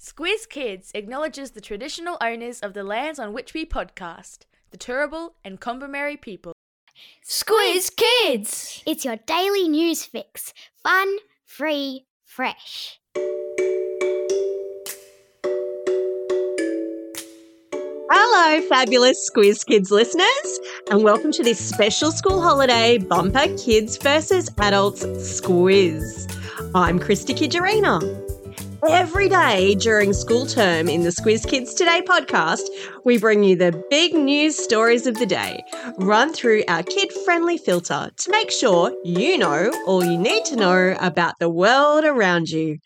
[0.00, 5.32] Squiz Kids acknowledges the traditional owners of the lands on which we podcast, the Turrbal
[5.44, 6.54] and Kombumerri people.
[7.22, 8.82] Squiz Kids!
[8.86, 10.54] It's your daily news fix.
[10.82, 12.98] Fun, free, fresh.
[18.10, 20.60] Hello, fabulous Squiz Kids listeners,
[20.90, 26.26] and welcome to this special school holiday bumper Kids versus Adults Squiz.
[26.74, 28.19] I'm Christy Kijarina.
[28.88, 32.62] Every day during school term in the Squiz Kids Today podcast,
[33.04, 35.62] we bring you the big news stories of the day,
[35.98, 40.56] run through our kid friendly filter to make sure you know all you need to
[40.56, 42.78] know about the world around you.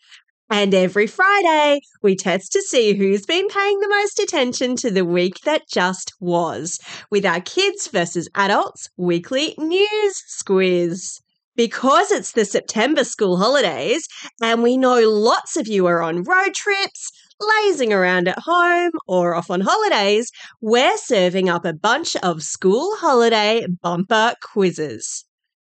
[0.49, 5.05] And every Friday, we test to see who's been paying the most attention to the
[5.05, 11.21] week that just was with our Kids versus Adults weekly news squiz.
[11.55, 14.07] Because it's the September school holidays,
[14.41, 19.35] and we know lots of you are on road trips, lazing around at home, or
[19.35, 20.31] off on holidays,
[20.61, 25.25] we're serving up a bunch of school holiday bumper quizzes.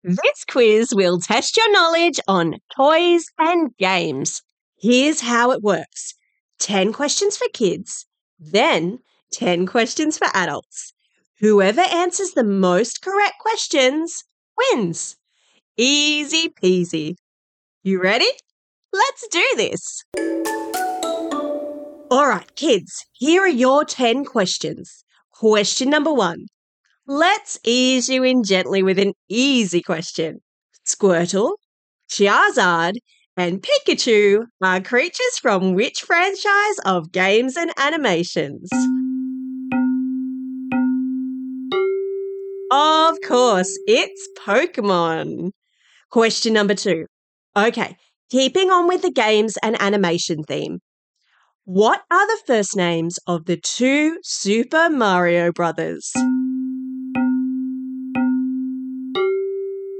[0.04, 4.42] This quiz will test your knowledge on toys and games.
[4.80, 6.14] Here's how it works
[6.60, 8.06] 10 questions for kids,
[8.38, 8.98] then
[9.32, 10.92] 10 questions for adults.
[11.40, 14.24] Whoever answers the most correct questions
[14.56, 15.16] wins.
[15.80, 17.14] Easy peasy.
[17.84, 18.26] You ready?
[18.92, 20.02] Let's do this.
[22.10, 25.04] All right, kids, here are your 10 questions.
[25.30, 26.46] Question number one.
[27.06, 30.40] Let's ease you in gently with an easy question.
[30.84, 31.52] Squirtle,
[32.10, 32.94] Charizard,
[33.36, 38.68] and Pikachu are creatures from which franchise of games and animations?
[42.72, 45.52] Of course, it's Pokemon.
[46.10, 47.06] Question number two.
[47.56, 47.96] Okay,
[48.30, 50.78] keeping on with the games and animation theme.
[51.64, 56.10] What are the first names of the two Super Mario brothers?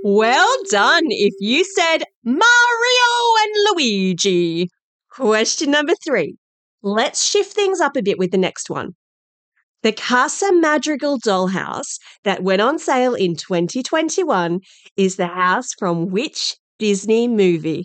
[0.02, 2.40] Well done if you said Mario
[3.42, 4.70] and Luigi.
[5.10, 6.36] Question number three.
[6.82, 8.94] Let's shift things up a bit with the next one.
[9.84, 14.58] The Casa Madrigal dollhouse that went on sale in 2021
[14.96, 17.84] is the house from which Disney movie?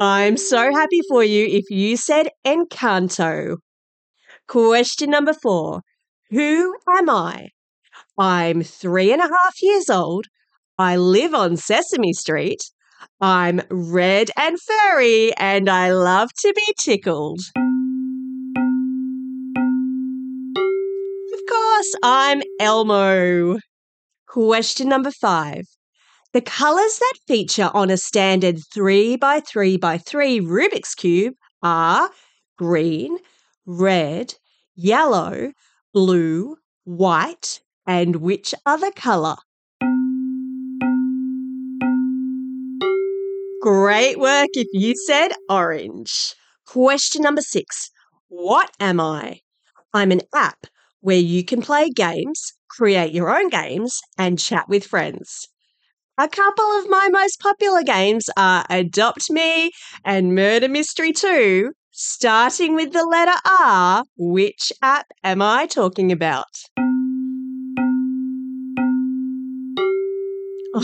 [0.00, 3.58] I'm so happy for you if you said Encanto.
[4.48, 5.82] Question number four.
[6.30, 7.48] Who am I?
[8.18, 10.24] I'm three and a half years old.
[10.78, 12.62] I live on Sesame Street.
[13.20, 17.40] I'm red and furry, and I love to be tickled.
[22.02, 23.58] I'm Elmo.
[24.26, 25.64] Question number five.
[26.32, 32.10] The colours that feature on a standard 3 by 3 by 3 Rubik's Cube are
[32.58, 33.18] green,
[33.64, 34.34] red,
[34.74, 35.52] yellow,
[35.94, 39.36] blue, white, and which other colour?
[43.60, 46.34] Great work if you said orange.
[46.66, 47.90] Question number six.
[48.28, 49.40] What am I?
[49.94, 50.66] I'm an app
[51.06, 55.46] where you can play games, create your own games, and chat with friends.
[56.18, 59.70] A couple of my most popular games are Adopt Me
[60.04, 61.70] and Murder Mystery 2.
[61.92, 66.50] Starting with the letter R, which app am I talking about?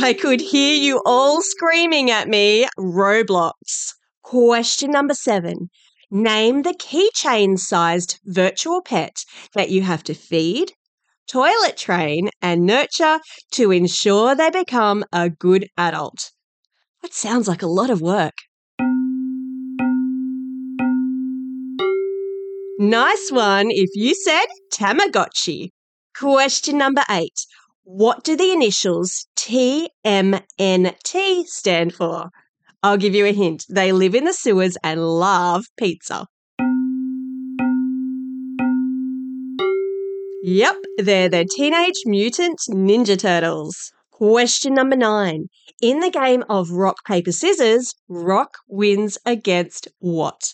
[0.00, 3.94] I could hear you all screaming at me Roblox.
[4.22, 5.68] Question number seven.
[6.14, 9.24] Name the keychain sized virtual pet
[9.54, 10.72] that you have to feed,
[11.26, 13.18] toilet train, and nurture
[13.52, 16.32] to ensure they become a good adult.
[17.00, 18.34] That sounds like a lot of work.
[22.78, 25.70] Nice one if you said Tamagotchi.
[26.14, 27.46] Question number eight.
[27.84, 30.42] What do the initials TMNT
[31.46, 32.28] stand for?
[32.84, 33.64] I'll give you a hint.
[33.68, 36.26] They live in the sewers and love pizza.
[40.42, 43.92] Yep, they're the Teenage Mutant Ninja Turtles.
[44.10, 45.46] Question number nine.
[45.80, 50.52] In the game of rock, paper, scissors, rock wins against what?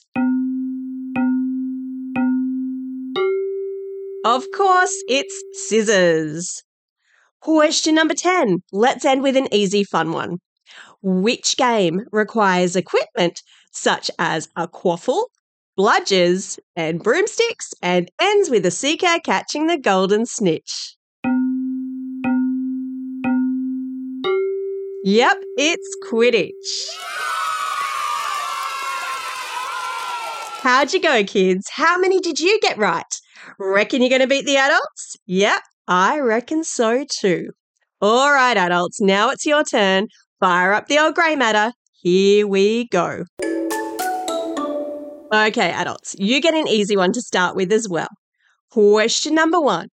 [4.26, 6.62] Of course, it's scissors.
[7.40, 8.58] Question number 10.
[8.70, 10.38] Let's end with an easy, fun one.
[11.02, 15.26] Which game requires equipment such as a quaffle,
[15.78, 20.96] bludgers, and broomsticks and ends with a seeker catching the golden snitch?
[25.04, 26.52] Yep, it's Quidditch.
[30.62, 31.68] How'd you go, kids?
[31.70, 33.04] How many did you get right?
[33.60, 35.16] Reckon you're going to beat the adults?
[35.26, 37.50] Yep, I reckon so too.
[38.00, 40.08] All right, adults, now it's your turn.
[40.40, 41.72] Fire up the old grey matter.
[41.92, 43.24] Here we go.
[45.32, 48.08] Okay, adults, you get an easy one to start with as well.
[48.70, 49.88] Question number one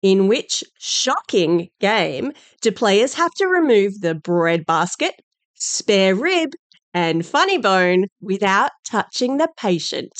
[0.00, 2.32] In which shocking game
[2.62, 5.14] do players have to remove the bread basket,
[5.54, 6.50] spare rib,
[6.94, 10.12] and funny bone without touching the patient?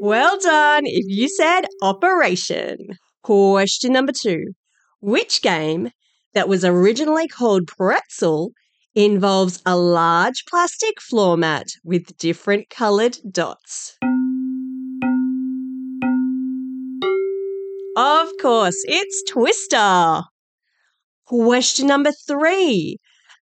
[0.00, 2.76] Well done if you said operation.
[3.22, 4.52] Question number two.
[5.00, 5.92] Which game
[6.34, 8.50] that was originally called Pretzel
[8.96, 13.96] involves a large plastic floor mat with different coloured dots?
[17.96, 20.22] Of course, it's Twister.
[21.26, 22.98] Question number three.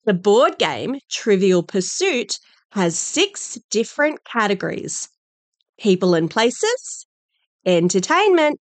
[0.05, 2.39] The board game Trivial Pursuit
[2.73, 5.09] has six different categories
[5.79, 7.07] people and places,
[7.65, 8.61] entertainment,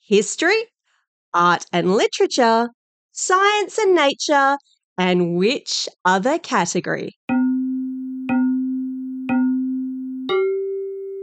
[0.00, 0.64] history,
[1.36, 2.70] art and literature,
[3.12, 4.56] science and nature,
[4.98, 7.14] and which other category?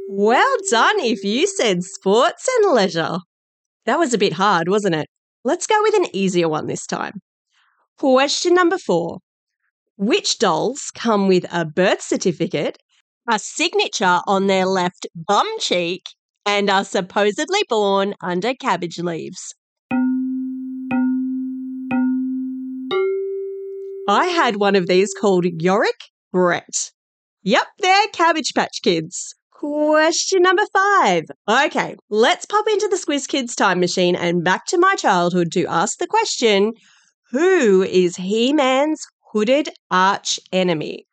[0.07, 3.17] Well done if you said sports and leisure.
[3.85, 5.07] That was a bit hard, wasn't it?
[5.43, 7.13] Let's go with an easier one this time.
[7.97, 9.19] Question number four.
[9.97, 12.77] Which dolls come with a birth certificate,
[13.29, 16.03] a signature on their left bum cheek,
[16.45, 19.55] and are supposedly born under cabbage leaves?
[24.07, 26.91] I had one of these called Yorick Brett.
[27.43, 29.33] Yep, they're Cabbage Patch Kids.
[29.51, 31.23] Question number five.
[31.49, 35.65] Okay, let's pop into the Squiz Kids time machine and back to my childhood to
[35.67, 36.73] ask the question
[37.31, 41.07] Who is He Man's hooded arch enemy?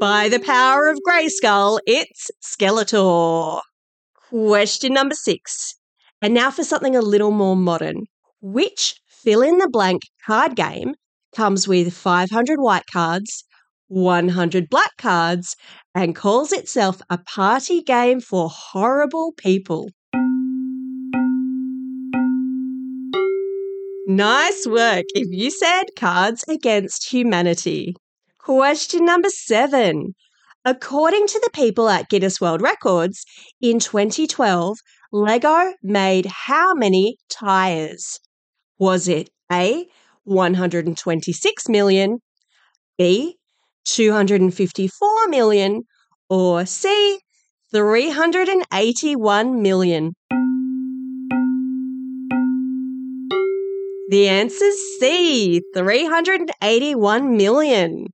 [0.00, 3.60] By the power of Grayskull, it's Skeletor.
[4.28, 5.74] Question number six.
[6.22, 8.04] And now for something a little more modern.
[8.40, 10.94] Which fill in the blank card game
[11.34, 13.42] comes with 500 white cards,
[13.88, 15.56] 100 black cards,
[15.92, 19.88] and calls itself a party game for horrible people?
[24.06, 27.96] Nice work if you said Cards Against Humanity.
[28.38, 30.14] Question number seven.
[30.64, 33.24] According to the people at Guinness World Records,
[33.60, 34.78] in 2012,
[35.10, 38.20] Lego made how many tyres?
[38.78, 39.88] Was it A,
[40.24, 42.18] 126 million,
[42.96, 43.36] B,
[43.84, 45.82] 254 million,
[46.28, 47.18] or C,
[47.72, 50.14] 381 million?
[54.10, 58.06] The answer's C, 381 million.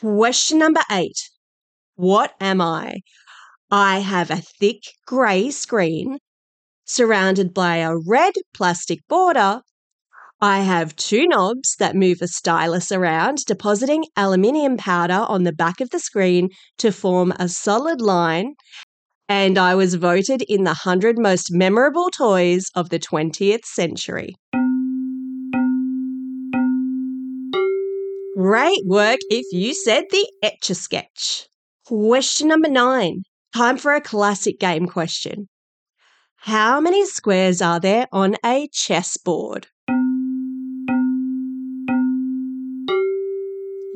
[0.00, 1.30] Question number eight.
[1.94, 2.96] What am I?
[3.70, 6.18] I have a thick grey screen
[6.84, 9.60] surrounded by a red plastic border.
[10.40, 15.80] I have two knobs that move a stylus around, depositing aluminium powder on the back
[15.80, 18.52] of the screen to form a solid line.
[19.30, 24.34] And I was voted in the 100 most memorable toys of the 20th century.
[28.36, 31.48] Great work if you said the Etch a Sketch.
[31.86, 33.22] Question number nine.
[33.54, 35.48] Time for a classic game question.
[36.40, 39.68] How many squares are there on a chessboard?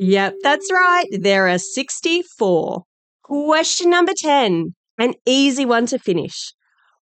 [0.03, 1.05] Yep, that's right.
[1.11, 2.81] There are 64.
[3.21, 4.73] Question number 10.
[4.97, 6.55] An easy one to finish.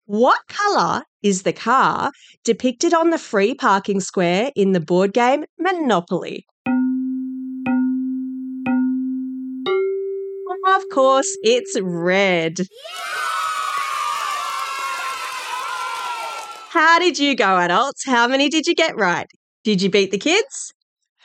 [0.05, 2.13] What colour is the car
[2.45, 6.47] depicted on the free parking square in the board game Monopoly?
[10.69, 12.61] Of course, it's red.
[16.71, 18.07] How did you go, adults?
[18.07, 19.27] How many did you get right?
[19.65, 20.73] Did you beat the kids?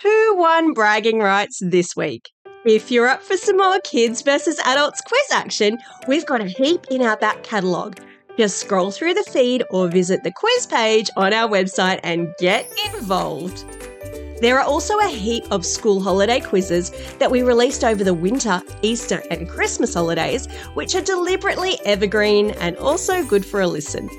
[0.03, 2.31] Who won bragging rights this week?
[2.65, 5.77] If you're up for some more kids versus adults quiz action,
[6.07, 7.99] we've got a heap in our back catalogue.
[8.35, 12.67] Just scroll through the feed or visit the quiz page on our website and get
[12.95, 13.63] involved.
[14.41, 16.89] There are also a heap of school holiday quizzes
[17.19, 22.75] that we released over the winter, Easter, and Christmas holidays, which are deliberately evergreen and
[22.77, 24.09] also good for a listen.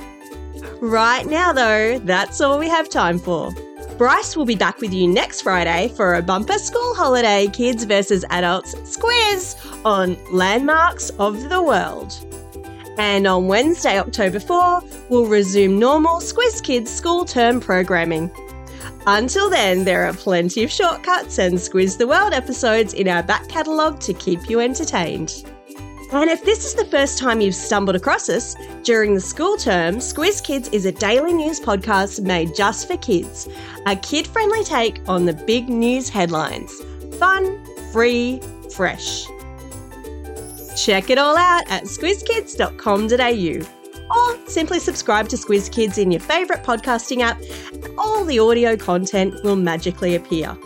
[0.81, 3.53] Right now, though, that's all we have time for.
[4.02, 8.25] Bryce will be back with you next Friday for a bumper school holiday kids versus
[8.30, 9.54] adults squiz
[9.85, 12.12] on landmarks of the world.
[12.99, 18.28] And on Wednesday, October 4, we'll resume normal Squiz Kids school term programming.
[19.06, 23.49] Until then, there are plenty of shortcuts and Squiz the World episodes in our back
[23.49, 25.44] catalogue to keep you entertained.
[26.12, 29.97] And if this is the first time you've stumbled across us, during the school term,
[29.97, 33.49] Squiz Kids is a daily news podcast made just for kids,
[33.87, 36.71] a kid friendly take on the big news headlines.
[37.19, 38.40] Fun, free,
[38.75, 39.26] fresh.
[40.76, 46.62] Check it all out at squizkids.com.au or simply subscribe to Squiz Kids in your favourite
[46.62, 47.40] podcasting app,
[47.97, 50.57] all the audio content will magically appear.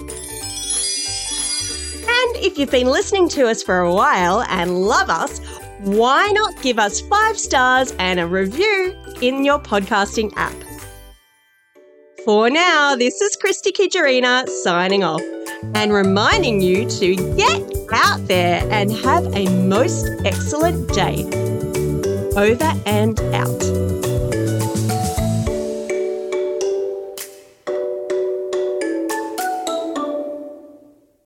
[2.47, 5.41] If you've been listening to us for a while and love us,
[5.81, 10.55] why not give us five stars and a review in your podcasting app?
[12.25, 15.23] For now, this is Christy Kijarina signing off
[15.75, 17.63] and reminding you to get
[17.93, 21.25] out there and have a most excellent day.
[22.37, 23.96] Over and out.